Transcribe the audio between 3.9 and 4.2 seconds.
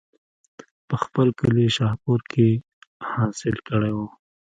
وو